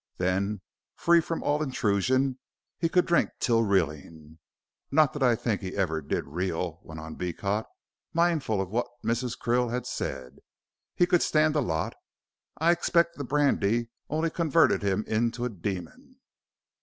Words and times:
Then, 0.17 0.61
free 0.95 1.21
from 1.21 1.43
all 1.43 1.61
intrusion, 1.61 2.39
he 2.79 2.89
could 2.89 3.05
drink 3.05 3.29
till 3.39 3.61
reeling. 3.61 4.39
Not 4.89 5.13
that 5.13 5.21
I 5.21 5.35
think 5.35 5.61
he 5.61 5.77
ever 5.77 6.01
did 6.01 6.25
reel," 6.25 6.79
went 6.83 6.99
on 6.99 7.13
Beecot, 7.17 7.67
mindful 8.11 8.59
of 8.61 8.71
what 8.71 8.87
Mrs. 9.05 9.37
Krill 9.37 9.69
had 9.69 9.85
said; 9.85 10.39
"he 10.95 11.05
could 11.05 11.21
stand 11.21 11.55
a 11.55 11.59
lot, 11.61 11.93
and 12.59 12.69
I 12.69 12.71
expect 12.71 13.17
the 13.19 13.23
brandy 13.23 13.91
only 14.09 14.31
converted 14.31 14.81
him 14.81 15.03
into 15.05 15.45
a 15.45 15.49
demon." 15.49 16.15